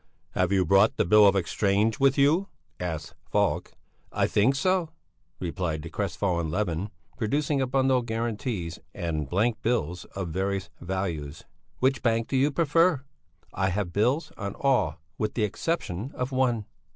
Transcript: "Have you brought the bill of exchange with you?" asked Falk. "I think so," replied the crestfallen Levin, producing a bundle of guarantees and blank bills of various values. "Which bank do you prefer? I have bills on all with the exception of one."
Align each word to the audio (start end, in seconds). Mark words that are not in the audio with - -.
"Have 0.31 0.51
you 0.51 0.65
brought 0.65 0.97
the 0.97 1.05
bill 1.05 1.27
of 1.27 1.35
exchange 1.35 1.99
with 1.99 2.17
you?" 2.17 2.47
asked 2.79 3.13
Falk. 3.29 3.73
"I 4.11 4.25
think 4.25 4.55
so," 4.55 4.89
replied 5.39 5.83
the 5.83 5.91
crestfallen 5.91 6.49
Levin, 6.49 6.89
producing 7.17 7.61
a 7.61 7.67
bundle 7.67 7.99
of 7.99 8.07
guarantees 8.07 8.79
and 8.95 9.29
blank 9.29 9.61
bills 9.61 10.05
of 10.15 10.29
various 10.29 10.71
values. 10.79 11.43
"Which 11.77 12.01
bank 12.01 12.29
do 12.29 12.35
you 12.35 12.49
prefer? 12.49 13.03
I 13.53 13.69
have 13.69 13.93
bills 13.93 14.31
on 14.37 14.55
all 14.55 14.99
with 15.19 15.35
the 15.35 15.43
exception 15.43 16.09
of 16.15 16.31
one." 16.31 16.65